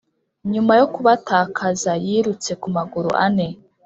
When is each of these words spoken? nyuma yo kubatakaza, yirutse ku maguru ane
nyuma 0.51 0.73
yo 0.79 0.85
kubatakaza, 0.93 1.91
yirutse 2.05 2.51
ku 2.61 2.67
maguru 2.75 3.09
ane 3.25 3.47